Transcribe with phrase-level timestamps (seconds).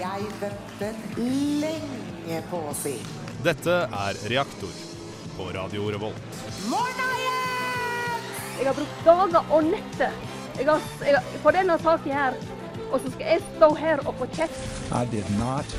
[0.00, 2.96] jeg ventet lenge på å si.
[3.44, 4.72] Dette er Reaktor
[5.36, 6.40] på Radio Revolt.
[6.70, 8.28] Morna igjen!
[8.60, 10.16] Jeg har brukt dager og netter
[10.60, 12.34] jeg har, jeg på denne saken her.
[12.90, 14.58] Og så skal jeg stå her og få kjeft.
[14.92, 15.76] I did not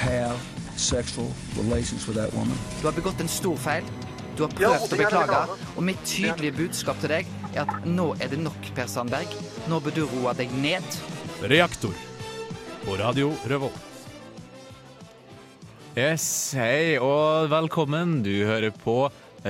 [0.00, 0.38] have
[0.76, 1.28] sexual
[1.58, 2.58] relations with that woman.
[2.80, 3.86] Du har begått en stor feil.
[4.34, 5.42] Du har prøvd å beklage.
[5.76, 9.38] Og mitt tydelige budskap til deg er at nå er det nok, Per Sandberg.
[9.70, 10.98] Nå bør du roe deg ned.
[11.46, 11.94] Reaktor
[12.84, 13.80] på Radio Revolt.
[15.96, 16.26] Yes,
[16.58, 18.18] hei og velkommen.
[18.24, 19.06] Du hører på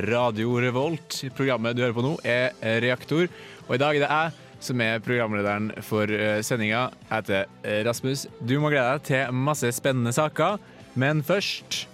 [0.06, 1.22] Radio Revolt.
[1.34, 3.26] Programmet du hører på nå, er Reaktor.
[3.66, 4.34] Og i dag er det jeg
[4.64, 6.86] som er programlederen for uh, sendinga.
[7.08, 8.26] Jeg heter eh, Rasmus.
[8.40, 10.60] Du må glede deg til masse spennende saker,
[10.94, 11.84] men først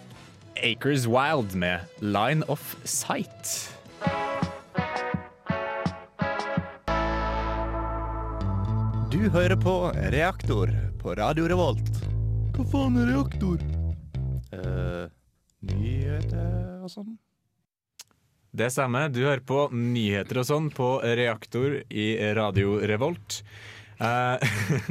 [0.60, 3.70] Acres Wild med Line of Sight.
[9.10, 10.70] Du hører på Reaktor
[11.00, 11.90] på Radio Revolt.
[12.54, 13.60] Hva faen er reaktor?
[14.52, 15.08] Uh,
[15.64, 17.14] nyheter og sånn.
[18.50, 19.08] Det stemmer.
[19.08, 22.06] Du hører på nyheter og sånn på Reaktor i
[22.36, 23.40] Radio Revolt.
[24.00, 24.40] Uh,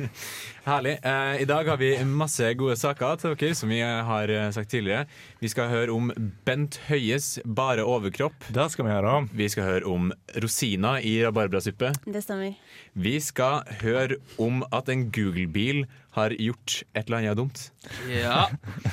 [0.70, 1.00] herlig.
[1.02, 5.08] Uh, I dag har vi masse gode saker til dere, som vi har sagt tidligere.
[5.42, 6.12] Vi skal høre om
[6.46, 8.38] Bent Høies bare overkropp.
[8.54, 10.12] Det skal Vi høre om Vi skal høre om
[10.44, 11.94] rosiner i rabarbrasuppe.
[12.06, 12.54] Det stemmer.
[12.94, 17.66] Vi skal høre om at en Google-bil har gjort et eller annet dumt.
[18.14, 18.46] Ja.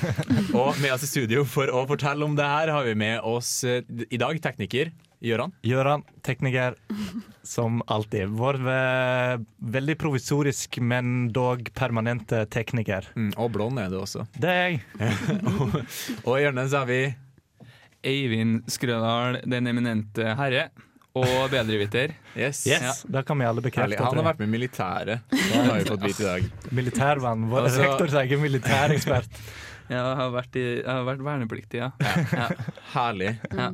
[0.57, 3.61] Og med oss i studio for å fortelle om det her, har vi med oss
[3.65, 5.53] i dag tekniker Gøran.
[5.65, 6.75] Gøran, tekniker,
[7.41, 8.29] som alltid.
[8.37, 8.59] Vår
[9.57, 13.09] veldig provisorisk, men dog permanente tekniker.
[13.17, 14.27] Mm, og blond er du også.
[14.37, 14.81] Det er jeg.
[15.53, 15.79] og,
[16.23, 17.01] og i hjørnet så har vi
[18.07, 20.69] Eivind Skrødal, den eminente herre.
[21.17, 22.11] Og bedreviter.
[22.35, 22.61] Yes.
[22.69, 22.83] yes.
[22.83, 22.91] Ja.
[23.15, 23.97] Det kan vi alle bekrefte.
[23.97, 25.23] Han har vært med i militæret.
[25.31, 26.51] Det har vi fått vite i dag.
[26.77, 27.47] Militærmann.
[27.49, 29.41] Vår altså, rektors egen militærekspert.
[29.87, 31.89] Ja, jeg har vært, i, jeg har vært vernepliktig, ja.
[32.35, 32.47] ja.
[32.91, 33.37] Herlig.
[33.55, 33.69] Ja.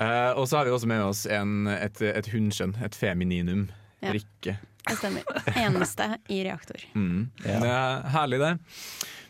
[0.00, 3.66] Uh, og så har vi også med oss en, et, et hundskjønn, et femininum.
[4.00, 4.14] Ja.
[4.16, 4.56] Rikke.
[4.88, 5.26] Det stemmer.
[5.60, 6.80] Eneste i reaktor.
[6.96, 7.28] Mm.
[7.44, 7.58] Ja.
[7.60, 8.54] Det er herlig, det.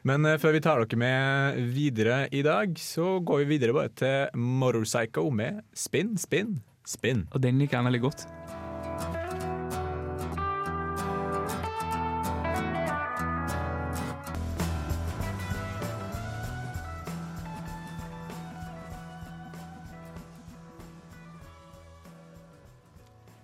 [0.07, 3.91] Men uh, før vi tar dere med videre i dag, så går vi videre bare
[3.99, 7.27] til Motorpsycho med Spin, Spin, Spin.
[7.35, 8.29] Og den liker jeg veldig godt.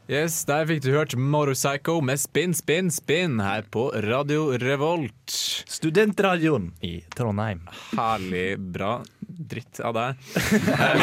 [0.06, 5.34] Yes, Der fikk du hørt Motorpsycho med Spin, Spin, Spin her på Radio Revolt.
[5.67, 7.65] Studentradioen i Trondheim.
[7.99, 8.45] Herlig
[8.77, 10.22] bra dritt av deg.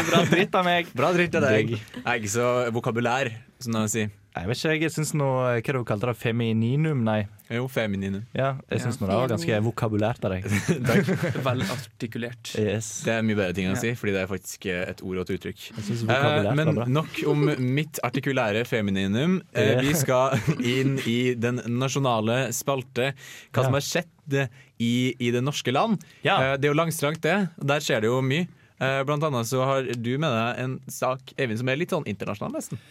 [0.08, 0.88] bra dritt av meg.
[0.96, 1.76] Bra dritt av deg.
[1.76, 4.14] Jeg er ikke så vokabulær, som de sier.
[4.34, 6.16] Jeg vet ikke, jeg syns nå Hva du kalte det?
[6.18, 7.04] Femininum?
[7.06, 7.24] Nei.
[7.54, 8.24] Jo, femininum.
[8.34, 9.06] Ja, jeg syns ja.
[9.06, 10.48] det var ganske vokabulært av deg.
[11.46, 12.54] Vel artikulert.
[12.58, 13.04] Yes.
[13.06, 15.36] Det er mye bedre ting å si, fordi det er faktisk et ord og et
[15.36, 15.68] uttrykk.
[15.78, 19.38] Eh, men nok om mitt artikulære femininum.
[19.54, 23.12] Eh, vi skal inn i den nasjonale spalte.
[23.54, 24.40] Hva som har skjedd
[24.82, 26.02] i, i, det norske land.
[26.26, 26.40] Ja.
[26.40, 27.38] Eh, det er jo langstrakt, det.
[27.62, 28.50] Der skjer det jo mye.
[28.82, 32.08] Eh, blant annet så har du med deg en sak Eivind, som er litt sånn
[32.10, 32.82] internasjonal, nesten.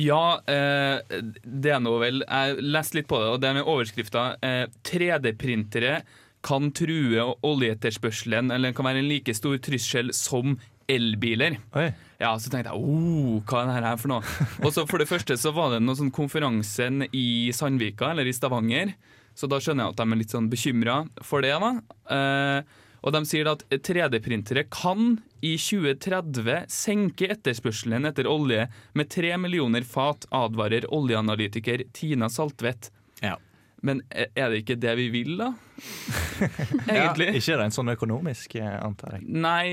[0.00, 3.68] Ja, eh, det er nå vel Jeg leste litt på det, og det er med
[3.70, 6.00] overskrifta eh, 3D-printere
[6.44, 10.58] kan true oljeetterspørselen, eller kan være en like stor trussel som
[10.90, 11.56] elbiler.
[11.72, 11.88] Oi.
[12.20, 14.36] Ja, Så tenkte jeg oh, hva er det her for noe?
[14.64, 18.36] Og så For det første så var det noen sånn konferansen i Sandvika, eller i
[18.36, 18.92] Stavanger.
[19.34, 21.54] Så da skjønner jeg at de er litt sånn bekymra for det.
[21.58, 21.72] da.
[22.14, 28.66] Eh, og de sier at 3D-printere kan i 2030 senke etterspørselen etter olje
[28.96, 32.88] med 3 millioner fat, advarer oljeanalytiker Tina Saltvedt.
[33.20, 33.36] Ja.
[33.84, 35.50] Men er det ikke det vi vil, da?
[36.88, 37.26] Egentlig.
[37.28, 39.26] Ja, ikke rent sånn økonomisk, eh, antar jeg.
[39.28, 39.66] Nei,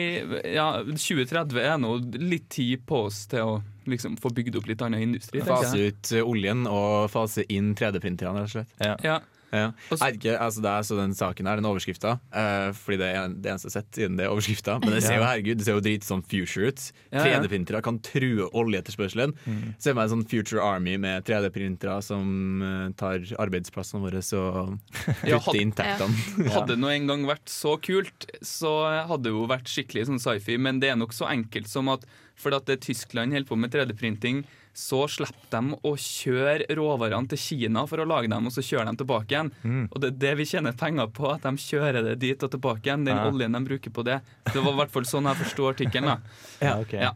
[0.52, 3.53] ja, 2030 er nå litt tid på oss til å
[3.88, 5.40] liksom få bygd opp litt annen industri.
[5.48, 8.75] Fase ut oljen og fase inn 3D-printerne, rett og slett.
[8.84, 8.98] Ja.
[9.07, 9.22] ja.
[9.51, 9.71] Ja.
[10.07, 13.51] Ikke, altså det er så den saken her, den overskrifta, uh, fordi det er det
[13.51, 14.77] eneste jeg har sett siden det er overskrifta.
[14.83, 16.86] Men det ser jo herregud, det ser jo drit sånn future ut.
[17.12, 19.36] 3D-printere kan true oljeetterspørselen.
[19.44, 19.62] Mm.
[19.81, 24.75] Ser meg en sånn future army med 3D-printere som uh, tar arbeidsplassene våre og
[25.21, 26.25] kutter inntektene.
[26.45, 26.56] Ja.
[26.57, 28.74] Hadde det nå en gang vært så kult, så
[29.09, 32.07] hadde det jo vært skikkelig sånn sci-fi, men det er nok så enkelt som at
[32.42, 34.42] fordi at Tyskland holder på med 3D-printing
[34.73, 38.91] så slipper de å kjøre råvarene til Kina for å lage dem, og så kjører
[38.91, 39.51] de tilbake igjen.
[39.63, 39.85] Mm.
[39.89, 42.88] Og det er det vi tjener penger på, at de kjører det dit og tilbake
[42.88, 43.07] igjen.
[43.07, 43.25] Den ja.
[43.27, 44.21] oljen de bruker på det.
[44.47, 46.29] Det var i hvert fall sånn jeg forsto artikkelen.
[46.62, 47.03] Ja, okay.
[47.03, 47.15] ja.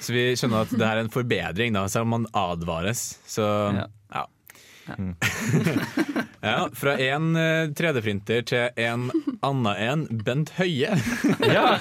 [0.00, 3.08] Så vi skjønner at det er en forbedring, da, selv om man advares.
[3.28, 4.24] Så ja.
[6.46, 9.08] Ja, Fra en eh, 3D-printer til en
[9.42, 10.04] annen en.
[10.22, 10.94] Bent Høie.
[11.56, 11.78] Ja.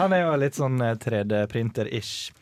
[0.00, 2.32] Han er jo litt sånn eh, 3D-printer-ish.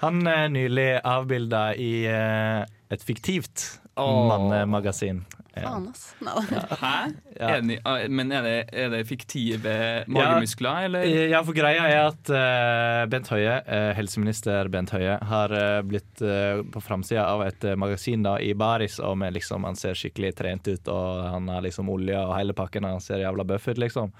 [0.00, 3.66] Han er nylig avbilda i eh, et fiktivt
[3.98, 5.24] mannemagasin.
[5.64, 6.04] Faen, ass.
[6.24, 6.34] Nei,
[6.82, 6.94] Hæ?
[7.38, 7.50] Ja.
[7.54, 9.74] Er ah, men er det, er det fiktive
[10.10, 11.06] magemuskler, eller?
[11.30, 16.22] Ja, for greia er at eh, Bent Høie, eh, helseminister Bent Høie, har eh, blitt
[16.24, 19.98] eh, på framsida av et eh, magasin da, i baris, og med liksom, han ser
[19.98, 23.46] skikkelig trent ut, og han har liksom olje og hele pakken, og han ser jævla
[23.48, 24.14] bøff ut, liksom.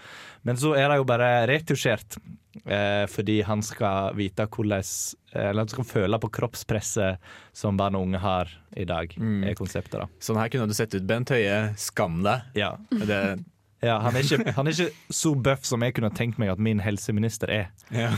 [0.46, 2.18] Men så er det jo bare retusjert,
[2.64, 7.18] eh, fordi han skal vite hvordan eh, Eller han skal føle på kroppspresset
[7.52, 10.08] som barn og unge har i dag, er konseptet, da.
[10.22, 11.06] Sånn her kunne du sett ut.
[11.08, 12.50] Bent Høie, skam deg.
[12.58, 12.76] Ja.
[12.90, 13.22] Det,
[13.78, 16.58] Ja, han, er ikke, han er ikke så bøff som jeg kunne tenkt meg at
[16.58, 17.68] min helseminister er.
[17.94, 18.10] ja.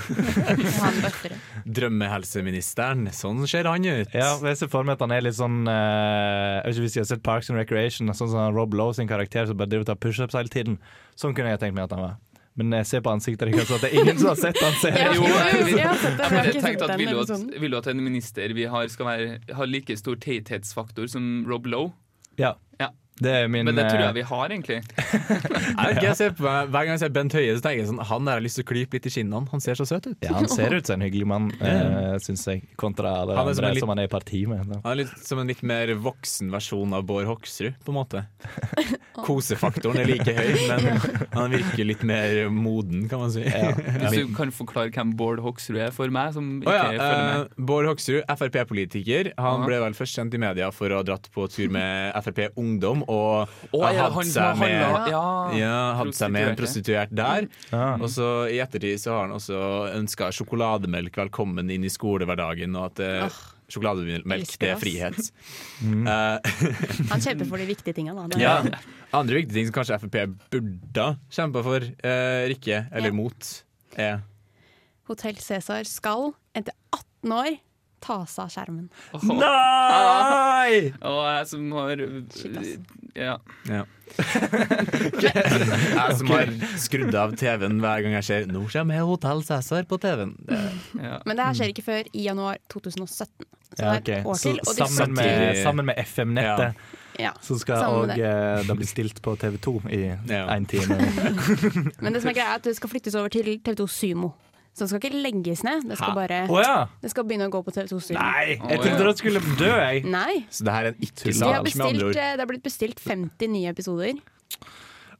[1.81, 4.15] Drømmehelseministeren, sånn ser han ut.
[4.17, 6.97] Ja, jeg ser for meg at han er litt sånn eh, Jeg vet ikke hvis
[6.97, 9.85] jeg har sett Parks and Recreation, sånn som Rob Lowe sin karakter som bare driver
[9.85, 10.81] og tar pushups hele tiden.
[11.21, 12.17] Sånn kunne jeg tenkt meg at han var.
[12.59, 14.97] Men jeg ser på ansiktet deres at det er ingen som har sett han ser
[15.15, 18.91] Jo, jeg jeg tenkte at vil du at, vil du at en minister vi har
[18.91, 21.93] skal være, ha like stor teithetsfaktor som Rob Lowe?
[22.41, 22.57] Ja.
[22.81, 22.91] Ja.
[23.21, 24.79] Det er min Men det tror eh, jeg vi har, egentlig.
[25.81, 28.01] Jeg jeg ser på meg, hver gang jeg ser Bent Høie, så tenker jeg sånn
[28.11, 29.49] Han der har lyst til å klype litt i skinnene.
[29.53, 30.17] Han ser så søt ut.
[30.25, 33.71] Ja, han ser ut som en hyggelig mann, uh, syns jeg, kontra det Han andre
[33.75, 34.65] litt- som han er i parti med.
[34.71, 34.81] da.
[34.85, 38.25] Han er litt som en litt mer voksen versjon av Bård Hoksrud, på en måte.
[39.27, 41.01] Kosefaktoren er like høy, men
[41.35, 43.43] han virker litt mer moden, kan man si.
[43.45, 43.73] Ja.
[43.75, 47.27] Hvis du kan forklare hvem Bård Hoksrud er for meg, som ikke oh, ja, følger
[47.27, 47.45] med.
[47.51, 49.33] eh, Bård Hoksrud, Frp-politiker.
[49.41, 52.43] Han ble vel først kjent i media for å ha dratt på tur med Frp
[52.61, 55.25] Ungdom og oh, ja, hadde, seg har med Ja,
[55.59, 57.49] ja, hadde seg med en prostituert der.
[57.73, 57.87] Ja.
[57.99, 59.61] Og så i ettertid så har han også
[59.99, 63.41] ønska sjokolademelk velkommen inn i skolehverdagen, og at eh,
[63.71, 65.31] sjokolademelk, det er frihet.
[65.83, 66.07] Mm.
[66.07, 66.51] Eh,
[67.13, 68.29] Han kjemper for de viktige tingene.
[68.31, 68.41] da.
[68.41, 68.57] Ja.
[69.17, 70.19] Andre viktige ting som kanskje Frp
[70.53, 73.17] burde ha kjempa for, eh, Rikke, eller Ja.
[73.17, 73.51] mot,
[73.99, 74.21] er
[75.11, 77.57] Hotell Cæsar skal etter 18 år
[78.01, 78.87] ta seg av skjermen.
[79.29, 80.93] Nei!
[81.03, 82.05] Og jeg som har.
[83.17, 83.37] Ja.
[83.69, 83.83] Ja.
[85.21, 89.99] jeg som har skrudd av TV-en hver gang jeg ser 'Nå kommer Hotell Cæsar' på
[90.01, 90.35] TV-en.
[90.47, 90.59] Det-
[91.03, 91.19] ja.
[91.27, 93.47] Men det her skjer ikke før i januar 2017.
[93.79, 94.59] Så Ja, år til.
[94.65, 96.75] Sammen, med, sammen med FM-nettet
[97.21, 97.31] ja.
[97.41, 100.47] så skal òg eh, det bli stilt på TV2 i Ja.
[100.57, 100.97] én time.
[102.03, 104.33] Men det som er greia er at det skal flyttes over til TV2 Sumo.
[104.81, 106.77] Så det skal ikke legges ned, det skal bare oh, ja!
[107.05, 108.17] Det skal begynne å gå på TV2 Studio.
[108.17, 108.55] Nei!
[108.57, 110.05] Jeg trodde dere skulle dø, jeg.
[110.09, 110.39] Nei.
[110.49, 112.17] Så det her er en ikke-sak, med andre ord.
[112.17, 114.17] eh, det har blitt bestilt 50 nye episoder.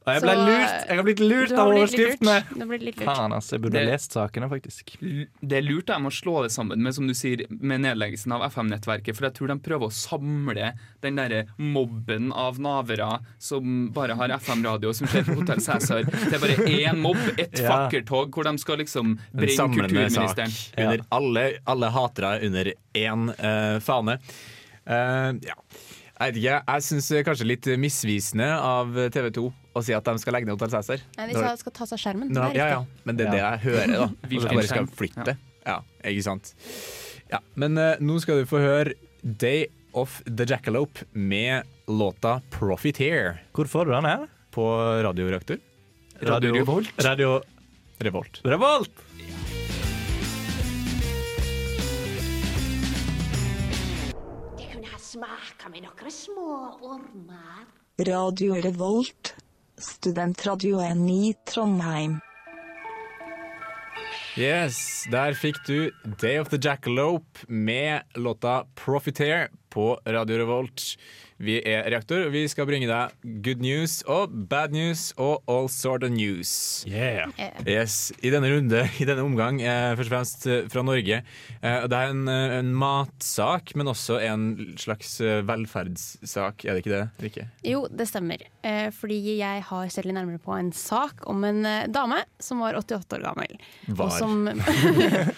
[0.01, 0.85] Og jeg ble Så, lurt!
[0.89, 2.35] Jeg har blitt lurt av overskriftene!
[2.57, 3.05] Har blitt litt lurt.
[3.05, 3.53] Faen, altså.
[3.53, 4.95] Jeg burde ha Det- lest sakene, faktisk.
[4.99, 8.41] Det er lurt jeg å slå det sammen med som du sier, med nedleggelsen av
[8.49, 9.13] FM-nettverket.
[9.15, 10.71] For jeg tror de prøver å samle
[11.05, 16.01] den derre mobben av navere som bare har FM-radio, som skjer på Hotell Cæsar.
[16.09, 17.69] Det er bare én mobb, ett Ja.
[17.69, 20.73] fakkeltog, hvor de skal liksom En brenne samlende sak kulturministeren.
[20.81, 24.17] under alle, alle hatere under én eh, fane.
[24.87, 25.53] Eh, ja.
[26.21, 30.21] Jeg vet ikke, jeg syns kanskje litt misvisende av TV 2 å si at de
[30.21, 31.03] skal legge ned Hotell Cæsar.
[31.17, 32.33] Nei, de sa de skal ta seg av skjermen.
[32.33, 34.09] Det er ja, ja, men det er det jeg hører, da.
[34.23, 35.37] Og de bare skal flytte.
[35.63, 35.77] Ja,
[36.11, 36.53] ikke sant.
[37.31, 43.39] Ja, men uh, nå skal du få høre Day of the Jackalope med låta 'Profiteer'
[43.53, 44.27] Hvor får du den her?
[44.51, 44.63] på
[45.03, 45.57] Radioreaktor.
[46.21, 47.05] Radio Revolt.
[47.05, 47.41] Radio
[47.97, 48.41] Revolt.
[48.43, 48.91] Revolt!
[54.57, 56.49] Det kunne ha smaka med noen små
[56.83, 57.63] ormer.
[58.01, 59.35] Radio Revolt,
[59.81, 62.19] studentradioen i Trondheim.
[64.39, 70.81] Yes, der fikk du Day of the Jackalope med låta 'Profiteer' på Radio Revolt.
[71.41, 75.65] Vi er Reaktor, og vi skal bringe deg good news og bad news og all
[75.73, 76.51] sort of news.
[76.85, 77.31] Yeah.
[77.65, 81.21] Yes, I denne runde, i denne omgang, eh, først og fremst eh, fra Norge.
[81.65, 84.45] Eh, det er en, eh, en matsak, men også en
[84.77, 86.65] slags eh, velferdssak.
[86.69, 87.47] Er det ikke det, Rikke?
[87.65, 88.45] Jo, det stemmer.
[88.61, 92.61] Eh, fordi jeg har sett litt nærmere på en sak om en eh, dame som
[92.61, 93.57] var 88 år gammel.
[93.89, 94.05] Var.
[94.05, 94.45] Og som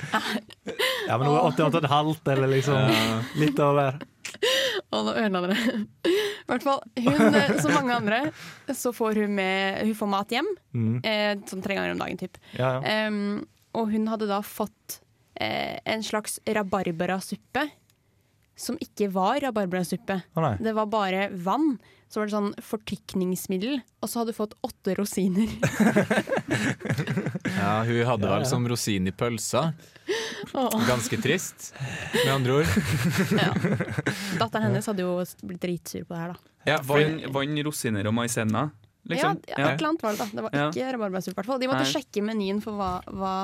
[1.07, 4.01] Ja, men hun er 88,5 eller liksom litt over.
[4.94, 5.78] Og nå ødela dere.
[6.10, 8.20] I hvert fall, hun, eh, som mange andre,
[8.74, 10.50] så får hun, med, hun får mat hjem.
[10.75, 10.98] Mm.
[11.00, 12.40] Eh, sånn tre ganger om dagen, typ.
[12.58, 13.08] Ja, ja.
[13.08, 15.00] Um, og hun hadde da fått
[15.42, 17.66] eh, en slags rabarbrasuppe
[18.60, 20.20] som ikke var rabarbrasuppe.
[20.38, 21.78] Oh, det var bare vann.
[22.13, 25.50] Så var det sånn fortykningsmiddel, og så hadde du fått åtte rosiner.
[27.53, 28.48] Ja, hun hadde vel ja.
[28.50, 29.70] som rosin i pølsa.
[30.88, 31.70] Ganske trist,
[32.25, 32.72] med andre ord.
[34.41, 35.13] Datteren hennes hadde jo
[35.48, 36.53] blitt dritsur på det her, da.
[36.67, 38.65] Ja, Vann, vann, rosiner og maisenna.
[39.10, 39.39] Liksom.
[39.48, 40.27] Ja, ja, et eller annet var det da.
[40.34, 40.67] Det var Ja.
[40.72, 41.62] ikke rabarbrasuppe, i hvert fall.
[41.63, 41.93] De måtte Nei.
[41.93, 43.36] sjekke menyen for hva, hva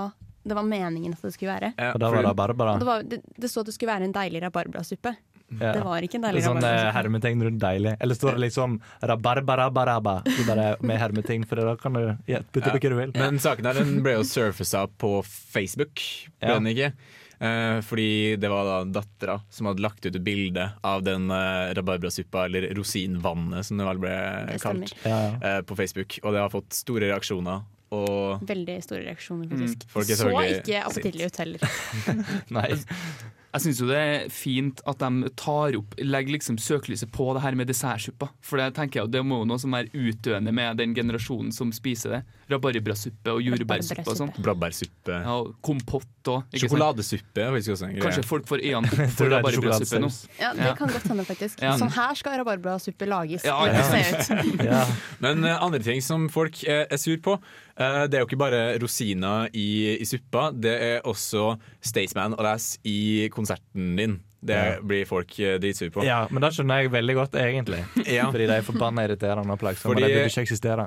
[0.44, 1.74] det var meningen at det skulle være.
[1.94, 2.78] Og da var det rabarbra.
[2.80, 5.16] Det, var, det, det så at det skulle være en deilig rabarbrasuppe.
[5.58, 5.74] Ja.
[5.74, 6.96] Det var ikke en deilig sånn eh, rabarbrasuppe.
[6.98, 7.94] hermetegn rundt deilig.
[8.00, 8.76] Eller står det liksom
[9.12, 10.16] rabarbarabaraba
[10.48, 13.16] bare med hermetegn, for da kan du ja, putte på hva du vil.
[13.18, 16.04] Men saken her den ble jo surfacet på Facebook,
[16.40, 16.92] ble den ikke?
[17.40, 21.72] Eh, fordi det var da dattera som hadde lagt ut et bilde av den eh,
[21.78, 24.16] rabarbrasuppa, eller rosinvannet som det vel ble
[24.52, 25.36] Det kalt, Ja, ja.
[25.40, 26.20] eh, på Facebook.
[26.24, 27.64] Og det har fått store reaksjoner.
[27.96, 29.88] Og Veldig store reaksjoner, faktisk.
[29.90, 31.80] Folk er så ikke appetittlig ut heller.
[32.60, 32.70] Nei.
[33.50, 37.42] Jeg syns jo det er fint at de tar opp legger liksom søkelyset på det
[37.42, 38.30] her med dessertsuppa.
[38.46, 41.72] For det tenker jeg det må jo noe som er utdøende med den generasjonen som
[41.74, 42.22] spiser det.
[42.50, 44.32] Rabarbrasuppe og jordbærsuppe og sånn.
[44.38, 45.18] Blåbærsuppe.
[45.26, 46.56] Ja, og kompott og?
[46.62, 47.98] Sjokoladesuppe en.
[48.02, 50.12] Kanskje folk får øynene opp for rabarbrasuppe nå.
[50.42, 51.64] Ja, Det kan godt hende, faktisk.
[51.66, 51.74] Ja.
[51.82, 53.46] Sånn her skal rabarbrasuppe lages.
[53.50, 53.86] Ja, ja.
[53.90, 54.96] ser ut.
[55.26, 57.38] Men uh, andre ting som folk er sur på,
[57.80, 62.66] det er jo ikke bare rosiner i, i suppa, det er også Staysman og Les
[62.84, 62.98] i
[63.32, 64.18] konserten din.
[64.40, 66.04] Det blir folk dritsure på.
[66.08, 67.82] Ja, men det skjønner jeg veldig godt, egentlig.
[68.20, 68.30] Ja.
[68.32, 69.96] Fordi de er forbanna irriterende og plagsomme.
[69.96, 70.86] Fordi- De burde ikke eksistere.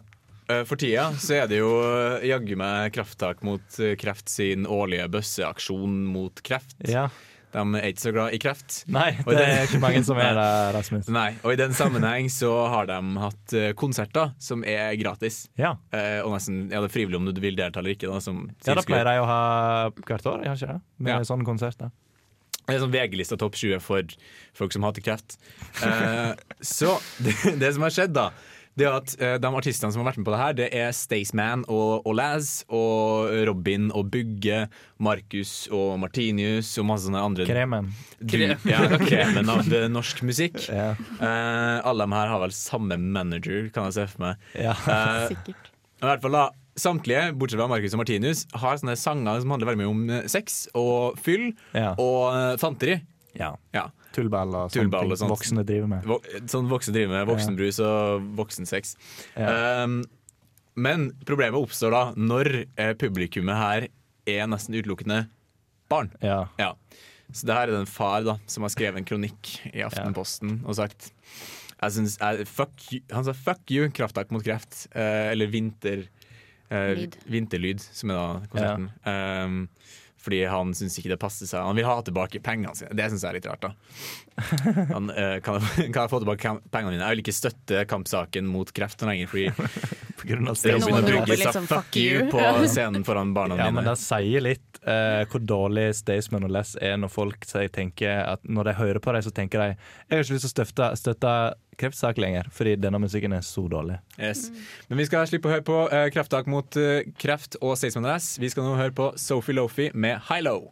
[0.50, 4.64] Eh, For tida så er det jo eh, jaggu meg krafttak mot eh, Kreft sin
[4.66, 6.76] årlige bøsseaksjon mot kreft.
[6.88, 7.08] Ja.
[7.52, 8.76] De er ikke så glad i kreft.
[8.92, 11.08] Nei, det er ikke mange som er det, Rasmus.
[11.12, 15.42] Nei, og i den sammenheng så har de hatt eh, konserter som er gratis.
[15.60, 15.74] Ja.
[15.92, 18.08] Eh, og nesten ja, det er frivillig om du vil delta eller ikke.
[18.08, 19.42] Da, som Ja, det pleier de å ha
[19.92, 20.78] hvert år, ikke det?
[20.96, 21.20] Med Ja.
[21.28, 21.92] sånne konserter.
[22.62, 24.02] Det er sånn VG-lista topp 20 for
[24.56, 25.36] folk som hater kreft.
[25.84, 26.32] Eh,
[26.62, 28.30] så det, det som har skjedd, da
[28.78, 31.64] det at uh, De artistene som har vært med på det her, Det er Staysman
[31.68, 34.66] og, og Laz og Robin og Bugge,
[35.02, 37.90] Markus og Martinius og masse sånne andre Kremen.
[38.22, 40.58] Du, ja, kremen av eh, norsk musikk.
[41.22, 44.42] Eh, alle de her har vel samme manager, kan jeg se for meg.
[44.58, 44.72] Ja.
[44.86, 45.70] Uh, Sikkert.
[46.00, 49.68] i hvert fall da Samtlige, bortsett fra Marcus og Martinus, har sånne sanger som handler
[49.68, 52.96] veldig mye om sex og fyll og eh, fanteri.
[53.38, 53.52] Ja.
[53.72, 53.86] Ja.
[54.12, 55.32] Tullball og sånne Tullball ting og sånt.
[55.32, 56.08] voksne driver med.
[56.08, 56.18] Vo
[56.52, 57.28] sånn voksne driver med.
[57.30, 58.96] Voksenbrus og voksensex.
[59.36, 60.02] Um,
[60.74, 63.88] men problemet oppstår da når eh, publikummet her
[64.28, 65.26] er nesten utelukkende
[65.92, 66.12] barn.
[66.24, 66.46] Ja.
[67.32, 70.60] Så det her er det en far da som har skrevet en kronikk i Aftenposten
[70.66, 71.10] og sagt
[71.82, 76.04] jeg synes, jeg, fuck you, Han sa 'fuck you, krafttak mot kreft', eh, eller vinter,
[76.70, 78.90] eh, vinterlyd, som er da konserten.
[79.04, 79.68] Um,
[80.22, 81.64] fordi han syns ikke det passer seg.
[81.66, 82.94] Han vil ha tilbake pengene sine.
[82.98, 83.66] Det syns jeg er litt rart.
[83.66, 83.72] da
[84.92, 87.02] han, uh, kan, jeg, kan jeg få tilbake pengene mine?
[87.02, 89.30] Jeg vil ikke støtte kampsaken mot kreft lenger.
[89.32, 89.50] Fordi
[90.22, 92.30] På grunn av Robin og Brugge sa liksom, 'fuck «Fuck you' you».
[92.30, 96.76] på scenen foran barna Ja, men det sier litt uh, hvor dårlig Staysman og Less
[96.78, 100.22] er når folk tenker at når de hører på dem, så tenker de Jeg har
[100.22, 101.34] ikke lyst til å støtte, støtte
[101.78, 103.98] kreftsak lenger, fordi denne musikken er så dårlig.
[104.18, 104.50] Yes.
[104.88, 108.50] Men vi skal slippe å høre på uh, krafttak mot uh, kreft og Staysman Vi
[108.52, 110.70] skal nå høre på Sophie Lofi med High Low.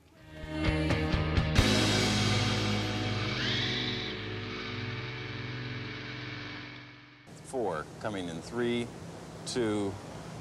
[7.51, 8.87] Four, coming in three,
[9.47, 9.93] two,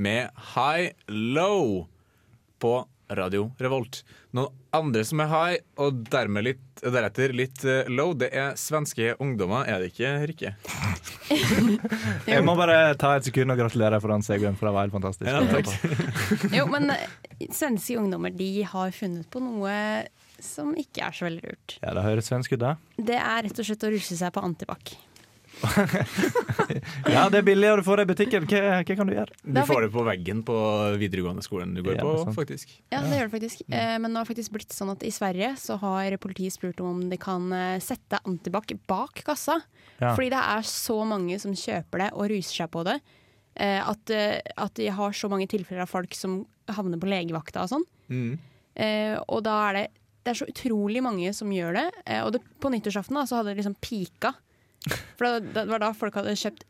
[0.00, 1.84] med High Low
[2.60, 2.72] på
[3.10, 4.02] Radio Revolt.
[4.36, 9.16] Noen andre som er high, og dermed litt, deretter litt eh, low, det er svenske
[9.20, 10.52] ungdommer, er det ikke, Rikke?
[12.30, 14.94] Jeg må bare ta et sekund og gratulere for den segeren, for det var helt
[14.94, 15.26] fantastisk.
[15.26, 16.48] Ja, takk.
[16.60, 17.04] Jo, men eh,
[17.50, 19.74] svenske ungdommer de har funnet på noe
[20.40, 21.76] som ikke er så veldig lurt.
[21.82, 22.76] Ja, det høres svensk ut, da.
[22.96, 24.94] Det er rett og slett å ruse seg på antibac.
[27.10, 28.46] Ja, det er billigere du får det i butikken.
[28.50, 29.34] Hva, hva kan du gjøre?
[29.42, 30.56] Du får det på veggen på
[31.00, 32.72] videregående skolen du går Ja, på, faktisk.
[32.92, 33.62] Ja, det gjør det faktisk.
[33.68, 36.80] Eh, Men nå har det faktisk blitt sånn at i Sverige så har politiet spurt
[36.84, 39.58] om de kan eh, sette antibac bak kassa.
[40.00, 40.14] Ja.
[40.16, 42.98] Fordi det er så mange som kjøper det og ruser seg på det.
[43.56, 44.10] eh, At,
[44.56, 47.88] at de har så mange tilfeller av folk som havner på legevakta og sånn.
[48.10, 48.36] Mm.
[48.80, 49.88] Eh, og da er det
[50.20, 51.84] det er så utrolig mange som gjør det.
[52.26, 54.34] Og det, på nyttårsaften da, så hadde det liksom pika.
[54.88, 56.64] For det var da folk hadde kjøpt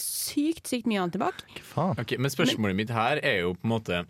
[0.00, 1.42] sykt, sykt mye antibac.
[1.76, 4.02] Okay, men spørsmålet mitt her er jo på en måte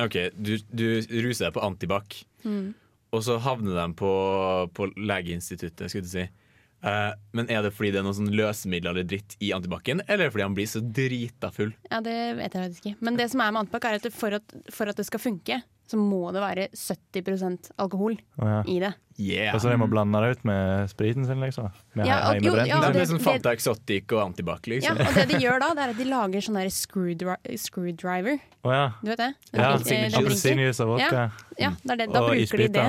[0.00, 0.86] OK, du, du
[1.24, 2.68] ruser deg på antibac, Mm.
[3.10, 4.10] og så havner de på,
[4.72, 6.22] på legeinstituttet, skulle du si.
[6.86, 10.28] Uh, men er det fordi det er noen sånn løsemiddel eller dritt i antibac-en, eller
[10.28, 11.72] er fordi han blir så drita full?
[11.90, 13.00] Ja, det vet jeg faktisk ikke.
[13.08, 15.58] Men det som er med antibac, er at for at, for at det skal funke,
[15.88, 18.62] så må det være 70% alkohol oh, ja.
[18.68, 18.90] i det.
[19.18, 19.54] Yeah.
[19.56, 21.70] Og så de må blande det ut med spriten sin, liksom?
[21.98, 25.00] Med Ja, og- jo, ja, det, det er sånn Fanta Exotic og antibac, Ja, liksom.
[25.02, 28.38] og det de gjør da, det er at de lager sånn der screwdri screwdriver.
[28.62, 28.84] Oh, ja.
[29.02, 29.32] Du vet det?
[29.54, 31.24] Ja, appelsinjuice og vodka.
[31.56, 32.12] Ja, ja det er det.
[32.12, 32.86] da Og bruker de det.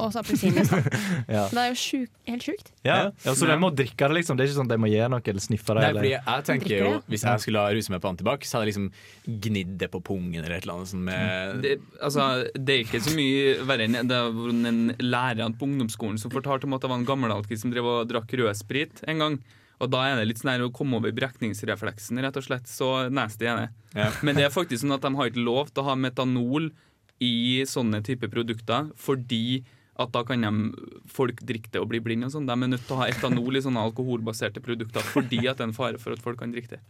[0.00, 0.78] Og så appelsinjuice.
[1.32, 1.44] Ja.
[1.52, 2.70] Det er jo sjuk, helt sjukt.
[2.84, 2.96] Ja.
[3.12, 4.36] ja, Så de må drikke det, liksom?
[4.36, 5.82] Det er ikke sånn at de må gjøre noe eller sniffe det?
[5.84, 6.90] Nei, fordi jeg tenker jo?
[7.12, 10.00] Hvis jeg skulle ha ruse meg på antibac, så hadde jeg liksom gnidd det på
[10.08, 13.88] pungen eller et eller annet sånn med Det, altså, det er ikke så mye verre
[13.88, 17.34] enn det var en lærer på ungdomsskolen som fortalte om at det var en gammel
[17.34, 19.36] alkis som drev og drakk rødsprit en gang.
[19.82, 22.70] Og da er det litt sånn å komme over brekningsrefleksen, rett og slett.
[22.70, 23.68] Så nasty er det.
[23.98, 24.08] Ja.
[24.22, 26.70] Men det er faktisk sånn at de har ikke lov til å ha metanol
[27.22, 29.62] i sånne type produkter, fordi
[30.00, 30.50] at da kan de,
[31.12, 32.46] folk drikke det og bli blinde og sånn.
[32.48, 35.68] De er nødt til å ha etanol i sånne alkoholbaserte produkter fordi at det er
[35.68, 36.80] en fare for at folk kan drikke det.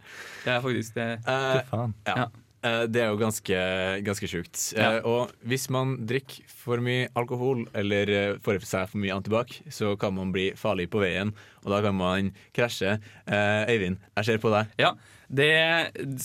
[0.45, 1.09] Det er faktisk det.
[1.27, 1.59] Uh,
[2.07, 2.15] ja.
[2.23, 2.27] Ja.
[2.63, 3.57] Uh, Det er jo ganske,
[4.07, 4.55] ganske sjukt.
[4.77, 4.93] Ja.
[5.01, 9.51] Eh, Og hvis man drikker for mye alkohol eller får i seg for mye antibac,
[9.67, 11.33] så kan man bli farlig på veien,
[11.65, 12.95] og da kan man krasje.
[13.27, 14.71] Eh, Øyvind, jeg ser på deg.
[14.79, 14.93] Ja,
[15.27, 15.51] det,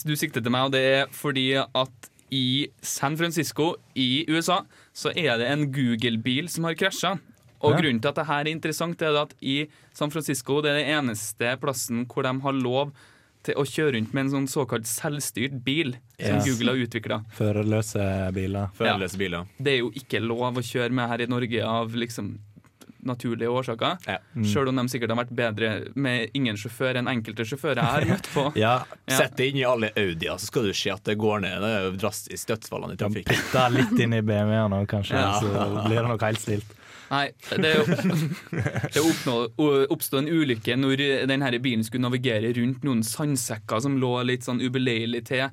[0.07, 4.61] du sikter til meg, og det er fordi at i San Francisco i USA
[4.93, 7.19] så er det en Google-bil som har krasja.
[7.61, 7.81] Og Ja.
[7.81, 11.57] grunnen til at dette er interessant, er at i San Francisco det er den eneste
[11.59, 12.91] plassen hvor de har lov
[13.43, 16.45] til å kjøre rundt med en sånn såkalt selvstyrt bil som Yes.
[16.45, 17.25] Google har utvikla.
[17.31, 18.69] Førerløse biler.
[18.75, 19.45] Førerløse biler.
[19.61, 22.37] Det er jo ikke lov å kjøre med her i Norge av liksom
[23.05, 23.97] naturlige årsaker.
[24.07, 24.17] Ja.
[24.35, 24.45] Mm.
[24.45, 28.07] Selv om de sikkert har vært bedre med ingen sjåfør enn enkelte sjåfører jeg har
[28.09, 28.45] møtt på.
[28.59, 28.73] Ja,
[29.09, 29.17] Ja.
[29.17, 31.61] Sett det inn i alle Audier, så skal du se at det går ned.
[31.63, 33.39] Det er jo drastisk dødsfallene i trafikken.
[33.53, 35.17] Da litt inn i BMW-ene òg, kanskje.
[35.17, 35.39] Ja.
[35.41, 36.75] Så blir det nok helt stilt.
[37.09, 37.71] Nei, det,
[38.93, 44.45] det oppsto en ulykke når denne bilen skulle navigere rundt noen sandsekker som lå litt
[44.45, 45.47] sånn ubeleilig til.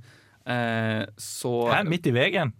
[0.46, 2.52] Eh, så Hæ, midt i veien?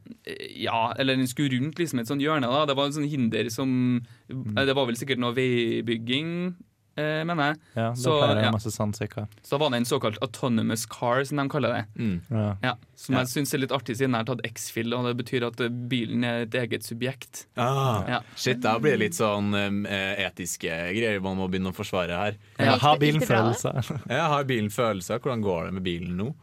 [0.59, 2.49] Ja, eller den skulle rundt liksom et sånt hjørne.
[2.51, 4.55] da Det var en sånn hinder som Mm.
[4.57, 6.55] Det var vel sikkert noe veibygging,
[6.99, 7.57] eh, mener jeg.
[7.77, 8.51] Ja, da Så, det ja.
[8.51, 9.29] masse sandsekker.
[9.45, 11.85] Så da var det en såkalt autonomous car, som de kaller det.
[12.03, 12.21] Mm.
[12.31, 12.57] Ja.
[12.63, 13.21] Ja, som Ja.
[13.21, 15.57] jeg syns er litt artig, siden jeg har tatt X-Fill, og det betyr at
[15.89, 17.47] bilen er et eget subjekt.
[17.57, 18.21] Ah, Ja.
[18.35, 19.55] Shit, da blir det litt sånn
[19.87, 22.37] eh, etiske greier man må begynne å forsvare her.
[22.59, 24.03] Ja, har bilen følelser?
[24.11, 25.21] Ja, har bilen følelser?
[25.21, 26.35] Hvordan går det med bilen nå?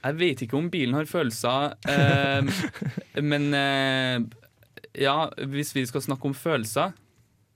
[0.00, 2.64] Jeg vet ikke om bilen har følelser, eh,
[3.30, 4.22] men eh,
[5.00, 5.16] ja,
[5.52, 6.94] hvis vi skal snakke om følelser,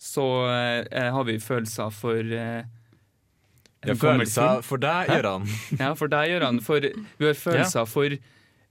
[0.00, 2.66] så eh, har vi følelser for eh,
[3.85, 5.09] en Ja, følelser for deg?
[5.12, 5.48] Gøran.
[5.80, 6.61] Ja, for deg, Gøran.
[6.64, 8.16] For vi har følelser for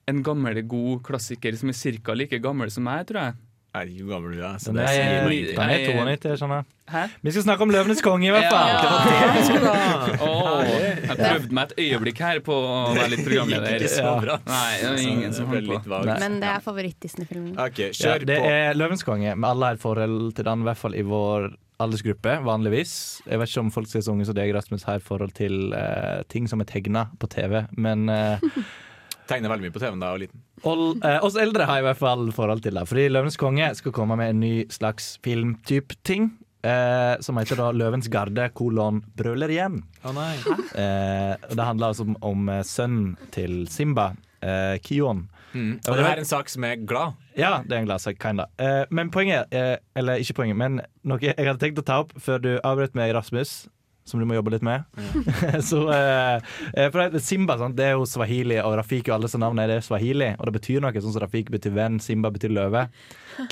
[0.09, 2.13] en gammel, god klassiker som er ca.
[2.17, 3.35] like gammel som meg, tror jeg.
[3.73, 4.57] Jeg vet ikke hvor gammel du er.
[4.61, 5.57] Så det er, sier meg jeg- ingenting.
[5.57, 6.65] den er 92, jeg skjønner.
[6.93, 7.01] Hæ?
[7.23, 8.67] Vi skal snakke om Løvenes konge, i hvert fall.
[8.69, 8.81] Ja.
[8.83, 10.17] Det var det vi skulle ha!
[10.27, 10.67] Åh,
[11.07, 13.71] jeg prøvde meg et øyeblikk her på å være litt programleder.
[13.73, 14.37] Gikk ikke så bra.
[14.45, 16.01] Nei, det var ingen som holdt på.
[16.05, 17.57] Men det er favoritt-Disney-filmen.
[17.65, 18.51] OK, Ja, det på.
[18.53, 19.33] er Løvenes konge.
[19.33, 21.49] Vi alle har et forhold til den, i hvert fall i vår
[21.83, 22.93] aldersgruppe, vanligvis.
[23.25, 25.33] Jeg vet ikke om folk som er så unge som deg, Rasmus, har et forhold
[25.33, 28.37] til uh, ting som er tegna på TV, men eh,
[29.33, 30.45] Tegner veldig mye på TV-en da jeg var liten.
[30.69, 32.85] All, eh, oss eldre har i hvert fall forhold til det.
[32.89, 36.31] Fordi Løvenes konge skal komme med en ny slags filmtype ting.
[36.63, 39.81] Eh, som heter da Løvens garde kolon brøler igjen.
[40.07, 40.31] Å nei.
[40.79, 45.25] Eh, og det handler altså om, om eh, sønnen til Simba, eh, Kion.
[45.53, 45.73] Mm.
[45.83, 47.19] Og det er en sak som er glad.
[47.37, 48.47] Ja, det er en glad sak, kinda.
[48.57, 52.15] Eh, men poenget, eh, eller ikke poenget, men noe jeg hadde tenkt å ta opp
[52.21, 53.67] før du avbrøt meg, Rasmus,
[54.03, 54.83] som du må jobbe litt med.
[55.69, 57.77] så eh, eh, for Simba sant?
[57.77, 60.33] det er jo swahili, og Rafiki og alle disse navnene er det swahili.
[60.37, 62.87] Og det betyr noe, sånn som Rafiki betyr venn, Simba betyr løve.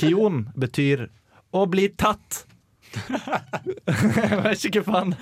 [0.01, 1.07] Kion betyr
[1.55, 2.45] å bli tatt.
[2.91, 5.13] jeg vet ikke hva faen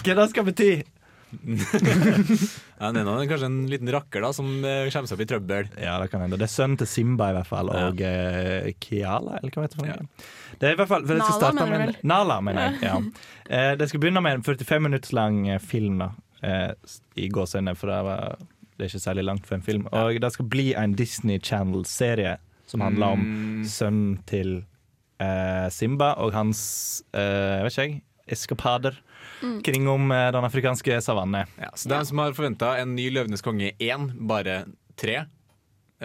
[0.00, 0.70] Hva det skal bety.
[1.30, 5.28] Ja, den ene er kanskje en liten rakker da som eh, kommer seg opp i
[5.30, 5.68] trøbbel.
[5.80, 6.38] Ja, det kan hende.
[6.40, 9.90] Det er sønnen til Simba i hvert fall, og uh, Kiala, eller hva heter det?
[9.92, 10.28] Ja.
[10.60, 12.08] Det er i hvert fall for Nala, mener du en.
[12.10, 12.80] Nala, mener jeg.
[12.88, 12.96] Ja.
[13.50, 16.10] Uh, det skal begynne med en 45 minutter lang eh, film, da.
[16.44, 18.40] uh, I gåseøyne, for det, var,
[18.76, 19.86] det er ikke særlig langt for en film.
[19.92, 22.38] Og det skal bli en Disney Channel-serie
[22.70, 23.64] som handler om Mm.
[23.66, 24.60] sønnen til
[25.20, 26.60] eh, Simba og hans
[27.12, 27.96] eh, jeg vet ikke jeg,
[28.32, 28.96] eskapader
[29.64, 31.50] kring om eh, den afrikanske savannen.
[31.60, 34.64] Ja, så de som har forventa en ny Løvenes konge 1, bare
[35.00, 35.22] 3,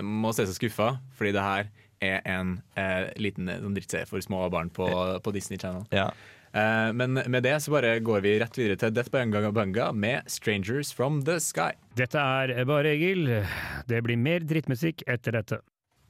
[0.04, 4.24] må se seg skuffa, fordi det her er en eh, liten eh, sånn drittserie for
[4.24, 4.88] små barn på,
[5.24, 5.86] på Disney Channel.
[5.96, 6.10] Ja.
[6.56, 10.28] Eh, men med det så bare går vi rett videre til Death by Banga med
[10.28, 11.80] 'Strangers From The Sky'.
[11.96, 13.28] Dette er Bare Egil.
[13.88, 15.62] Det blir mer drittmusikk etter dette.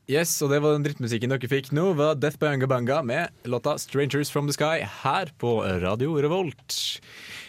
[0.05, 3.73] Yes, og det var den drittmusikken dere fikk nå, var Death Banga Banga med låta
[3.81, 7.01] 'Strangers From The Sky' her på Radio Revolt.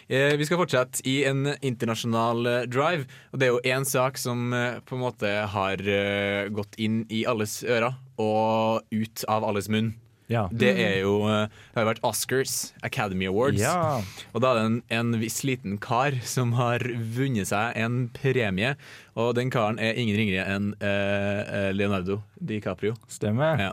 [0.09, 4.17] Eh, vi skal fortsette i en internasjonal eh, drive, og det er jo én sak
[4.17, 9.45] som eh, på en måte har eh, gått inn i alles ører og ut av
[9.45, 9.93] alles munn.
[10.33, 10.47] Ja.
[10.51, 12.55] Det er jo eh, Det har jo vært Oscars,
[12.87, 13.61] Academy Awards.
[13.63, 14.01] Ja.
[14.33, 16.83] Og da er det en, en viss liten kar som har
[17.17, 18.75] vunnet seg en premie.
[19.17, 22.97] Og den karen er ingen ringere enn eh, eh, Leonardo DiCaprio.
[23.09, 23.63] Stemmer.
[23.69, 23.73] Ja.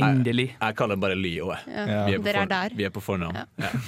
[0.00, 0.50] Endelig.
[0.54, 1.52] Jeg, jeg kaller ham bare Leo.
[1.52, 1.68] jeg.
[1.68, 2.00] Ja.
[2.08, 2.76] Vi, er på Dere er der.
[2.80, 3.44] vi er på fornavn.
[3.60, 3.72] Ja.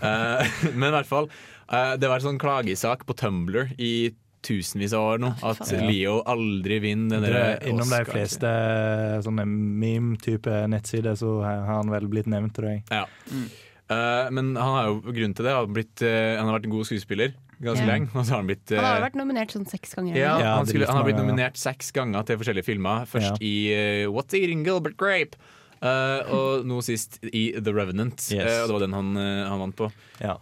[0.00, 1.26] Eh, men i hvert fall,
[1.68, 4.10] eh, det var en sånn klagesak på Tumblr i
[4.46, 5.32] tusenvis av år nå.
[5.46, 5.62] At.
[5.84, 8.52] Leo aldri vinner den Det der er Innom de fleste
[9.26, 12.82] sånne meme-type nettsider så har han vel blitt nevnt, tror jeg.
[12.90, 13.04] Ja.
[13.90, 15.54] Eh, men han har jo grunn til det.
[15.54, 17.92] Han har, blitt, eh, han har vært en god skuespiller ganske yeah.
[17.92, 18.10] lenge.
[18.14, 20.16] Og så har han blitt Han har eh, vært nominert sånn seks ganger.
[20.16, 23.08] ja, ja han, skulle, han har blitt nominert seks ganger til forskjellige filmer.
[23.10, 23.40] Først Ja.
[23.44, 25.36] i eh, What's Eating Gilbert Grape?
[25.80, 28.20] eh, og nå sist i The Revenant.
[28.32, 28.44] Yes.
[28.44, 29.90] Eh, og det var den han, eh, han vant på.
[30.20, 30.38] Ja.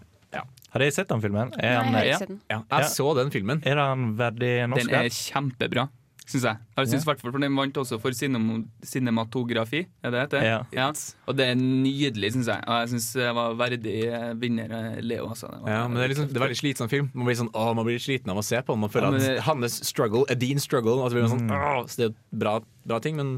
[0.68, 0.72] Ja.
[0.74, 1.52] Har dere sett den filmen?
[1.58, 2.12] Er Nei, jeg har ja.
[2.12, 2.40] ikke sett den.
[2.50, 2.88] Ja, jeg Ja.
[2.92, 3.62] så den filmen.
[3.64, 4.86] er den verdig norsk?
[4.86, 5.88] Den er kjempebra,
[6.28, 6.58] syns jeg.
[6.76, 7.14] jeg synes Ja.
[7.14, 10.64] for Den vant også for cinem cinematografi, er det det heter?
[10.76, 10.92] Ja.
[11.26, 12.62] Og det er nydelig, syns jeg.
[12.66, 15.28] Og jeg syns jeg var verdig vinner Leo.
[15.28, 15.48] Altså.
[15.50, 17.10] Det var, Ja, men det er, liksom, det er veldig slitsom film.
[17.14, 18.80] Man blir, sånn, å, man blir sliten av å se på den.
[18.80, 20.98] Man føler Ja, men at hans struggle er din struggle.
[21.02, 21.88] Og så blir man sånn, Mm.
[21.88, 23.34] så det er bra, bra ting, men,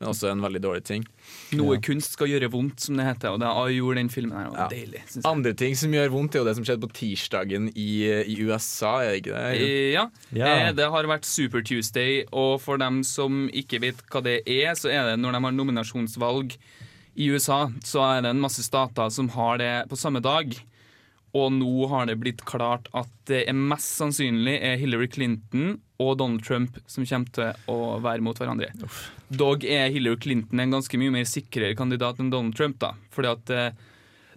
[0.00, 1.04] men også en veldig dårlig ting.
[1.58, 1.80] Noe Ja.
[1.80, 3.32] kunst skal gjøre vondt, som det heter.
[3.34, 4.50] Og det har gjorde den filmen her.
[4.50, 4.68] Det var Ja.
[4.74, 5.02] deilig.
[5.06, 5.30] Synes jeg.
[5.32, 7.88] Andre ting som gjør vondt, er jo det som skjedde på tirsdagen i,
[8.26, 9.62] i USA, er det ikke det?
[9.62, 10.08] Eh, Ja.
[10.32, 10.46] Ja.
[10.68, 14.74] Eh, Det har vært Super Tuesday, og for dem som ikke vet hva det er,
[14.74, 16.56] så er det når de har nominasjonsvalg
[17.16, 20.54] i USA, så er det en masse stater som har det på samme dag.
[21.34, 26.14] Og nå har det blitt klart at det er mest sannsynlig er Hillary Clinton og
[26.20, 28.70] Donald Trump som kommer til å være mot hverandre.
[29.34, 32.78] Dog er Hillary Clinton en ganske mye mer sikrere kandidat enn Donald Trump.
[32.78, 33.72] da Fordi at eh,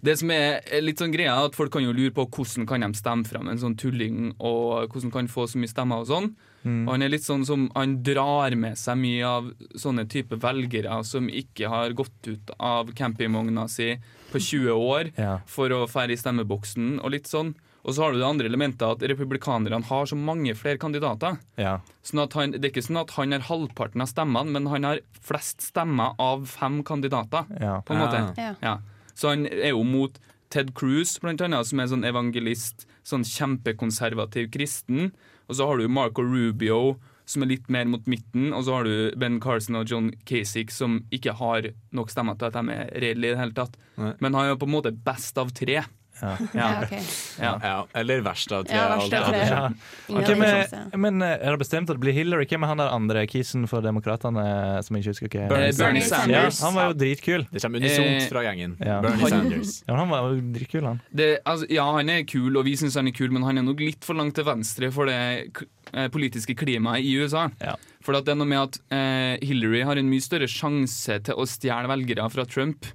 [0.02, 2.82] det som er litt sånn greia er at Folk kan jo lure på hvordan kan
[2.82, 6.32] de stemme fram en sånn tulling, og hvordan kan få så mye stemmer og sånn.
[6.66, 6.80] Mm.
[6.88, 9.48] Og han er litt sånn som Han drar med seg mye av
[9.78, 13.92] sånne type velgere som ikke har gått ut av campingvogna si
[14.32, 15.38] på 20 år Ja.
[15.46, 17.54] for å fære i stemmeboksen og litt sånn.
[17.82, 21.40] Og så har du det andre elementet at republikanerne har så mange flere kandidater.
[21.58, 21.80] Ja.
[22.06, 24.86] Sånn at han, det er ikke sånn at han har halvparten av stemmene, men han
[24.86, 27.48] har flest stemmer av fem kandidater.
[27.58, 27.80] Ja.
[27.82, 28.22] På en måte.
[28.38, 28.52] Ja.
[28.62, 28.76] Ja.
[29.18, 30.20] Så han er jo mot
[30.52, 35.10] Ted Cruz, blant annet, som er sånn evangelist, sånn kjempekonservativ kristen.
[35.48, 38.50] Og så har du Marco Rubio, som er litt mer mot midten.
[38.52, 42.50] Og så har du Ben Carson og John Kasich, som ikke har nok stemmer til
[42.50, 43.78] at de er redelige i det hele tatt.
[43.98, 44.12] Nei.
[44.20, 45.80] Men han er jo på en måte best av tre.
[46.22, 46.32] Ja.
[46.54, 47.00] Ja, Okay.
[47.42, 47.52] Ja.
[47.62, 48.76] Ja, eller verst av tre.
[48.78, 49.40] Ja, verst av tre.
[49.48, 49.62] Ja.
[50.08, 52.46] Ingen men, men eh, er det bestemt at det blir Hillary?
[52.46, 54.44] Hvem er han der andre kisen for Demokratene
[54.86, 56.60] som jeg ikke husker ikke Bernie Eh, Bernie Sanders.
[56.60, 57.46] Ja, han var jo dritkul.
[57.50, 58.76] Det kommer unisont Eh, fra gjengen.
[58.80, 59.00] Ja.
[59.02, 59.74] Bernie Sanders.
[59.88, 61.00] Ja, han var jo dritkul, han.
[61.10, 63.66] Det, altså, ja, han er kul, og vi syns han er kul, men han er
[63.66, 65.66] nok litt for langt til venstre for det k-
[66.14, 67.48] politiske klimaet i USA.
[67.60, 67.74] Ja.
[68.02, 71.34] For at det er noe med at eh, Hillary har en mye større sjanse til
[71.34, 72.86] å stjele velgere fra Trump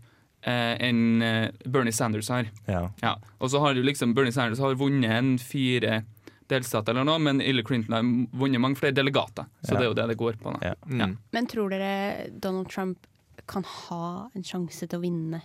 [0.50, 2.48] enn eh, Bernie Sanders har.
[2.68, 2.90] Ja.
[3.04, 3.16] Ja.
[3.40, 6.04] Og så har jo liksom Bernie Sanders har vunnet en fire
[6.48, 9.46] delstater eller noe, men Hillary Clinton har vunnet mange flere delegater.
[9.62, 9.80] Så Ja.
[9.80, 10.54] det er jo det det går på.
[10.60, 10.70] Da.
[10.72, 10.76] Ja.
[10.88, 11.18] Mm.
[11.36, 13.06] Men tror dere Donald Trump
[13.48, 15.42] kan ha en sjanse til å vinne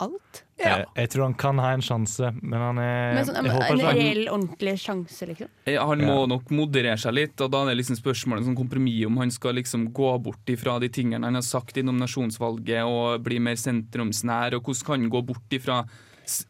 [0.00, 0.40] alt?
[0.58, 3.72] Jeg, jeg tror han kan ha en sjanse, men han er Men sånn, jeg håper
[3.74, 3.92] en så.
[3.94, 5.48] reell, ordentlig sjanse, liksom?
[5.66, 6.26] Eh, Han må Ja.
[6.26, 9.54] nok moderere seg litt, og da er det liksom spørsmålet sånn kompromiss om han skal
[9.54, 14.54] liksom gå bort ifra de tingene han har sagt i nominasjonsvalget og bli mer sentrumsnær,
[14.54, 15.84] og hvordan kan han gå bort ifra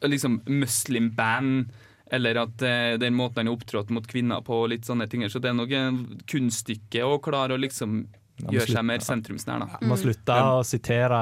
[0.03, 1.71] liksom muslim ban,
[2.13, 5.23] eller at eh, den måten han har opptrådt mot kvinner på, og litt sånne ting.
[5.29, 8.05] Så det er nok en kunststykke å klare å liksom
[8.43, 9.79] slutte- seg mer sentrumsnær, da.
[9.87, 11.19] Må slutte å sitere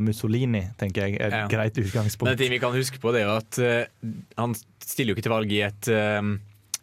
[0.00, 1.20] Mussolini, tenker jeg.
[1.20, 1.44] er Ja.
[1.44, 2.30] Et greit utgangspunkt.
[2.30, 5.26] Det ting vi kan huske på, det er jo at uh, han stiller jo ikke
[5.28, 6.22] til valg i et uh,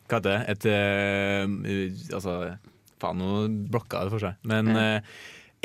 [0.06, 0.42] Hva heter det?
[0.54, 2.58] Et uh, Altså,
[3.02, 4.38] faen, nå blokka det for seg.
[4.46, 5.00] Men uh,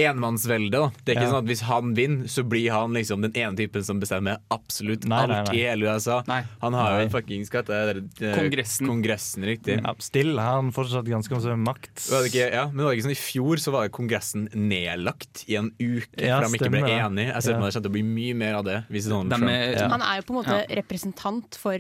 [0.09, 0.91] enmannsvelde, da.
[1.05, 1.33] Det er ikke Ja.
[1.33, 5.05] sånn at hvis han vinner, så blir han liksom den ene typen som bestemmer absolutt
[5.05, 5.57] Nei, nei, alt nei.
[5.59, 6.23] i hele USA.
[6.27, 6.43] Nei.
[6.63, 8.23] Han har jo en fuckings det?
[8.23, 8.87] Eh, Kongressen.
[8.87, 9.81] Kongressen, riktig.
[9.83, 12.11] Ja, still har han fortsatt ganske mye makt.
[12.11, 15.45] Var det ikke, ja, men var ikke sånn I fjor så var det Kongressen nedlagt
[15.49, 17.33] i en uke Ja, for de ikke ble enige.
[17.35, 18.79] Jeg ser for meg det kommer til å bli mye mer av det.
[18.91, 19.89] Er, Ja.
[19.89, 21.79] Han er jo på en måte representant for,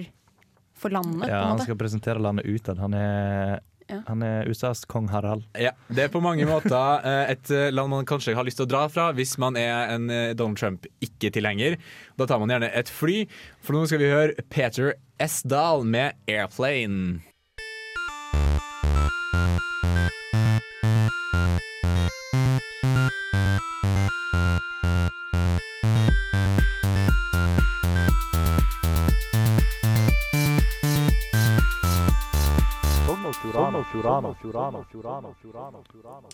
[0.75, 2.79] for landet, Ja, på en han skal presentere landet utad.
[2.79, 3.61] Han er
[4.09, 5.46] Han er USAs kong Harald.
[5.59, 8.68] Ja, Det er på mange måter eh, et eh, land man kanskje har lyst til
[8.68, 11.79] å dra fra hvis man er en eh, Donald Trump-ikke-tilhenger.
[12.20, 13.24] Da tar man gjerne et fly,
[13.64, 15.42] for nå skal vi høre Peter S.
[15.42, 17.20] Dahl med 'Airplane'.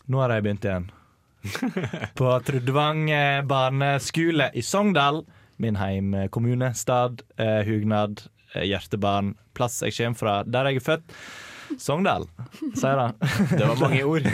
[0.06, 0.86] Nå har de begynt igjen.
[2.18, 5.24] På Trudvang eh, barneskole i Sogndal,
[5.56, 8.22] min heimkommune, stad, eh, hugnad,
[8.54, 11.16] eh, hjertebarn, plass jeg kommer fra, der jeg er født.
[11.82, 12.28] Sogndal,
[12.78, 13.16] sier han.
[13.50, 14.26] Det var mange ord.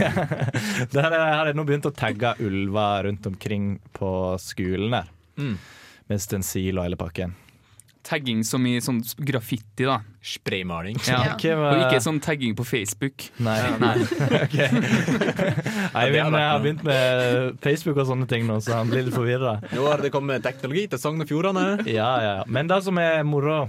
[0.95, 4.11] der har jeg nå begynt å tagge ulver rundt omkring på
[4.43, 5.09] skolen der.
[5.41, 5.57] Mm.
[6.13, 7.35] Med stensil og hele pakken.
[8.03, 10.01] Tagging som i sånn graffiti, da.
[10.23, 10.97] Spraymaling.
[11.07, 11.21] Ja.
[11.29, 11.37] Ja.
[11.39, 13.29] Hvem var- Og ikke sånn tagging på Facebook.
[13.39, 13.55] Nei.
[15.93, 19.57] Jeg har begynt med Facebook og sånne ting nå, så han blir litt forvirra.
[19.75, 21.67] Nå har det kommet teknologi til Sogn og Fjordane.
[21.87, 22.45] Ja, ja, ja.
[22.47, 23.65] Men det som er moro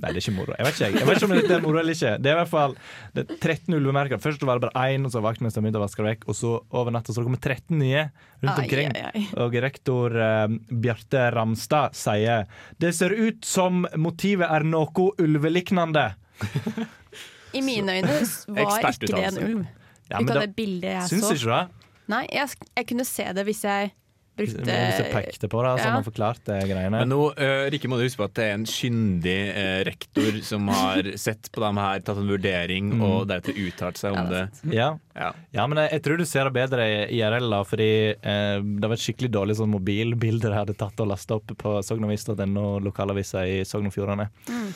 [0.00, 0.54] Nei, det er ikke moro.
[0.56, 0.94] Jeg vet ikke, jeg.
[1.00, 2.12] jeg vet ikke om det er moro eller ikke.
[2.22, 2.76] Det er i hvert fall
[3.16, 4.20] det er 13 ulvemerker.
[4.22, 6.24] Først var det bare én, og så vaktmesteren begynte å vaske det vekk.
[6.32, 8.04] Og så over natta så kommer det kommet 13 nye
[8.40, 8.94] rundt omkring.
[8.96, 9.24] ai, ai.
[9.44, 10.46] Og rektor eh,
[10.86, 12.46] Bjarte Ramstad sier
[12.80, 16.08] det ser ut som motivet er noe ulveliknende.
[17.58, 18.16] I mine øyne
[18.56, 19.62] var ikke det en ulv.
[20.10, 21.34] Ja, Ut av da- det bildet jeg Syns så.
[21.34, 21.62] ikke du det?
[22.10, 23.92] Nei, jeg, jeg kunne se det hvis jeg
[24.38, 25.84] brukte Hvis jeg pekte på det, så Ja.
[25.90, 26.90] har man forklart det greiene.
[27.02, 30.38] Men nå uh, Rikke, må du huske på at det er en kyndig uh, rektor
[30.46, 33.02] som har sett på dem her, tatt en vurdering Mm.
[33.04, 34.44] og deretter uttalt seg om det.
[34.72, 34.92] Ja.
[35.14, 35.32] Ja.
[35.52, 38.88] ja, men jeg, jeg tror du ser det bedre i IRL, da, fordi uh, det
[38.88, 43.44] var et skikkelig dårlig sånn mobilbilde de hadde tatt og lasta opp på sognavis.no, lokalavisa
[43.46, 44.30] i Sogn og Fjordane.
[44.48, 44.72] Mm.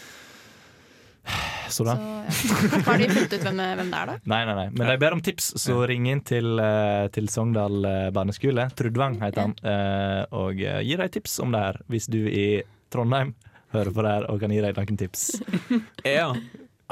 [1.74, 1.96] Så da.
[2.30, 2.82] Så, ja.
[2.86, 4.18] Har de funnet ut hvem, hvem det er, da?
[4.30, 4.66] Nei, nei, nei.
[4.74, 8.68] Men de ber om tips, så ring inn til, eh, til Sogndal eh, barneskole.
[8.78, 9.56] Trudvang heter han.
[9.58, 12.46] Eh, og gi dem tips om det her, hvis du i
[12.94, 13.34] Trondheim
[13.74, 15.26] hører på det her og kan gi dem noen tips.
[16.16, 16.30] Ja.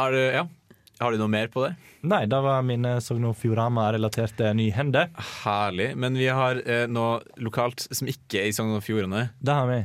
[0.00, 0.46] Har, du, ja.
[0.98, 1.74] har du noe mer på det?
[2.08, 5.12] Nei, det var mine Sogn og Fjordane-relaterte nyhender.
[5.44, 5.92] Herlig.
[6.00, 9.28] Men vi har eh, noe lokalt som ikke er i Sogn og Fjordane.
[9.38, 9.82] Det har vi.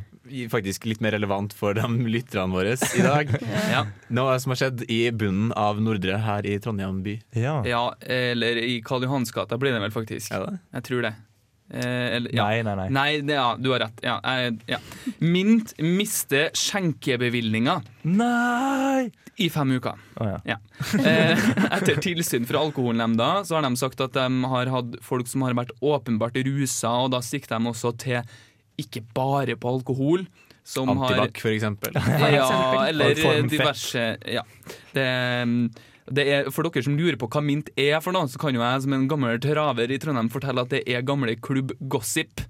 [0.51, 3.31] Faktisk litt mer relevant for de lytterne våre i dag.
[3.73, 3.83] Ja.
[4.13, 7.17] Noe som har skjedd i bunnen av Nordre her i Trondheim by.
[7.37, 7.59] Ja.
[7.67, 10.31] Ja, eller i Karl Johans gata blir det vel faktisk.
[10.33, 11.13] Jeg tror det.
[11.69, 12.45] Eh, eller, ja.
[12.47, 12.87] Nei, nei, nei.
[12.95, 13.99] Nei, det, ja, du har rett.
[14.05, 14.79] Ja, jeg, ja.
[15.19, 19.09] Mint mister skjenkebevilgninga Nei!
[19.37, 19.99] i fem uker.
[20.17, 20.37] Oh, ja.
[20.47, 20.57] Ja.
[20.97, 25.43] Eh, etter tilsyn fra Alkoholnemnda så har de sagt at de har hatt folk som
[25.45, 28.23] har vært åpenbart rusa, og da sikter de også til
[28.81, 30.27] ikke bare på alkohol.
[30.67, 31.95] Som Antibac, for eksempel.
[32.35, 32.47] Ja,
[32.89, 33.15] eller
[33.47, 34.43] diverse Ja.
[34.91, 35.05] Det,
[36.11, 38.63] det er, for dere som lurer på hva Mint er for noe, så kan jo
[38.63, 42.43] jeg som en gammel traver i Trondheim fortelle at det er gamle klubb Gossip.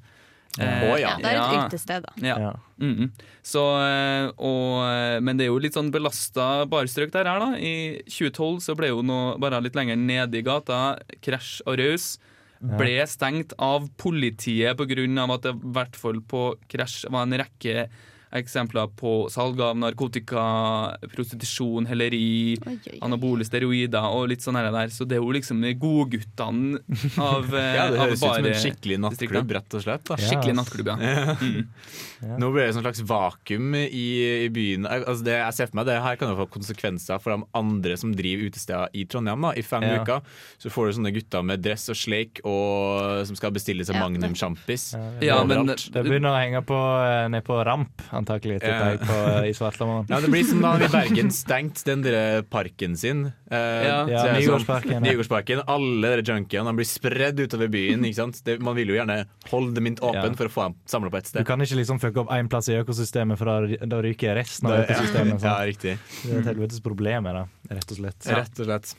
[0.57, 1.11] Eh, oh, ja.
[1.13, 2.13] Ja, det er et utested, da.
[2.25, 2.37] ja.
[2.47, 2.53] Ja.
[2.81, 3.11] Mhm.
[3.45, 7.51] Så, eh, og, men det er jo litt sånn belasta barstrøk der her, da.
[7.61, 12.15] I 2012 så ble jo noe bare litt lenger nede i gata, Krasj og Raus,
[12.59, 15.25] ble stengt av politiet pga.
[15.33, 17.87] at det i hvert fall på Krasj var en rekke
[18.35, 22.99] eksempler på salg av narkotika, prostitusjon, helleri, Oi, oi, oi.
[23.05, 24.91] anabole steroider og litt sånn her der.
[24.93, 26.81] Så det er jo liksom de godguttene
[27.23, 30.03] av, eh, Ja, det høres ut som en skikkelig nattklubb, rett og slett.
[30.09, 30.17] Da.
[30.19, 31.35] Skikkelig nattklubb, ja.
[31.37, 32.37] Mm.
[32.41, 34.05] Nå blir det et slags vakuum i,
[34.47, 34.87] i byen.
[34.89, 37.97] Altså det, jeg ser for meg det her kan jo få konsekvenser for de andre
[38.01, 39.45] som driver utesteder i Trondheim.
[39.47, 39.53] Da.
[39.57, 40.01] I fem Ja.
[40.01, 40.25] uker
[40.59, 44.03] så får du sånne gutter med dress og sleik og, som skal bestille seg Ja.
[44.07, 44.89] Magnum sjampis.
[45.23, 45.69] Ja, men.
[45.71, 50.07] Det begynner å henge på, eh, ned på ramp, antakelig, til deg på, i Svartlamoen.
[50.11, 53.25] Ja, det blir som da i Bergen stengt den der parken sin.
[53.51, 54.05] Eh, Ja.
[54.07, 55.01] Ja, er det sånn- Nygårdsparken.
[55.05, 55.63] Nygårdsparken.
[55.67, 58.03] Alle de junkiene de blir spredd utover byen.
[58.03, 58.41] Ikke sant?
[58.43, 60.35] Det, man vil jo gjerne holde Mint åpen Ja.
[60.35, 62.67] for å få dem samla på ett Du kan ikke liksom fucke opp én plass
[62.69, 65.41] i økosystemet, for da, da ryker resten av økosystemet.
[65.47, 65.97] Ja, riktig.
[66.23, 68.25] Det er et helvetes problem rett og slett.
[68.27, 68.95] Rett og slett.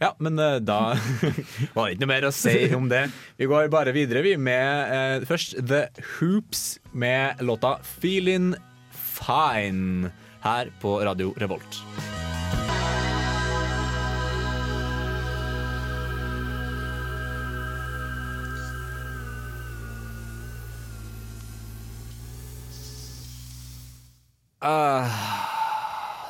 [0.00, 0.94] Ja, men uh, da
[1.74, 3.08] var det ikke noe mer å si om det.
[3.38, 8.54] Vi går bare videre, vi, med uh, først The Hoops med låta 'Feeling
[8.94, 10.12] Fine'
[10.44, 11.82] her på Radio Revolt.
[24.60, 25.27] Ah,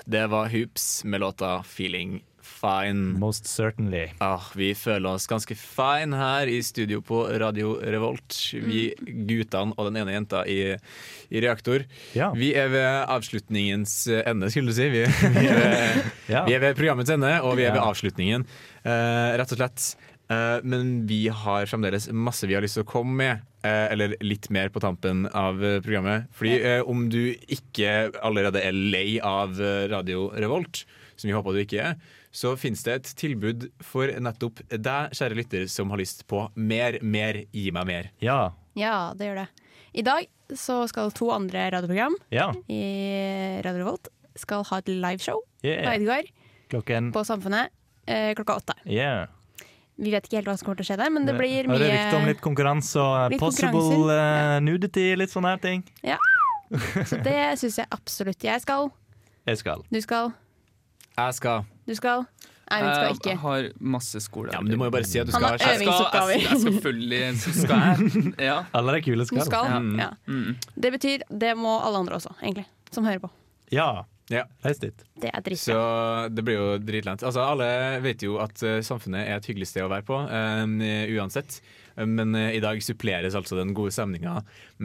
[0.08, 2.22] Det var Hoops med låta 'Feeling
[2.60, 3.18] Fine'.
[3.18, 4.08] Most certainly.
[4.18, 8.38] Ah, vi føler oss ganske fine her i studio på Radio Revolt.
[8.52, 8.94] Vi
[9.28, 10.76] guttene og den ene jenta i,
[11.28, 11.84] i reaktor.
[12.16, 12.30] Ja.
[12.32, 14.88] Vi er ved avslutningens ende, skulle du si.
[14.88, 15.04] Vi,
[15.36, 16.44] vi, er, ved, Ja.
[16.48, 18.46] vi er ved programmets ende, og vi er ved avslutningen.
[18.86, 19.90] Uh, rett og slett.
[20.28, 23.44] Eh, men vi har fremdeles masse vi har lyst til å komme med.
[23.58, 26.28] Uh, eller litt mer på tampen av eh, programmet.
[26.38, 29.58] Fordi om du ikke allerede er lei av
[29.90, 30.84] Radio Revolt,
[31.18, 31.96] som vi håper du ikke er,
[32.30, 37.00] så finnes det et tilbud for nettopp deg, kjære lytter, som har lyst på mer,
[37.02, 38.10] mer, gi meg mer.
[38.22, 38.52] Ja.
[38.78, 39.48] Ja, det gjør det.
[39.98, 42.52] I dag så skal to andre radioprogram Ja.
[42.70, 45.82] i Radio Revolt skal ha et liveshow Yeah.
[45.82, 46.28] på Edgar
[46.70, 47.74] Klokken på Samfunnet
[48.38, 48.76] klokka åtte.
[48.86, 49.26] Yeah.
[49.98, 51.72] Vi vet ikke helt hva som kommer til å skje der, men det blir Har
[51.74, 55.82] mye det rykte om litt konkurranse og Litt possible eh, nudity, litt sånne her ting?
[56.06, 56.18] Ja.
[57.08, 58.90] Så det syns jeg absolutt jeg skal.
[59.48, 59.82] Jeg skal.
[59.90, 60.30] Du skal.
[61.18, 61.64] Jeg skal.
[61.88, 62.26] Du skal.
[62.68, 63.30] Eivind skal ikke.
[63.32, 64.50] Jeg har masse skole.
[64.52, 65.54] Ja, men Du må jo bare si at du Han skal.
[65.54, 65.78] har Kjære.
[65.80, 66.34] øvingsoppgaver.
[66.36, 68.34] Jeg skal, selvfølgelig skal jeg.
[68.50, 68.58] Ja.
[68.76, 69.46] Alle de kule Du skal.
[69.48, 69.72] skal.
[69.82, 69.98] Mm.
[69.98, 70.10] Ja.
[70.84, 73.30] Det betyr det må alle andre også, egentlig, som hører på.
[73.72, 73.88] Ja.
[74.28, 74.44] Ja.
[74.60, 75.04] Reis dit.
[75.16, 75.78] Det er Så
[76.28, 77.24] det blir jo dritlent.
[77.24, 77.68] Altså, alle
[78.04, 81.60] vet jo at eh, samfunnet er et hyggelig sted å være på, eh, uansett.
[82.06, 84.36] Men uh, i dag suppleres altså den gode stemninga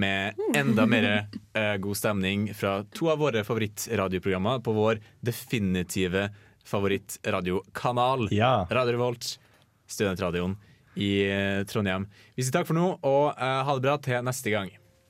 [0.01, 1.07] med enda mer
[1.53, 6.29] uh, god stemning fra to av våre favorittradioprogrammer på vår definitive
[6.65, 8.29] favorittradiokanal.
[8.33, 8.63] Ja.
[8.71, 9.35] Radio Revolt,
[9.85, 10.57] studentradioen
[10.97, 12.07] i uh, Trondheim.
[12.33, 14.73] Vi sier takk for nå, og ha det bra til neste gang.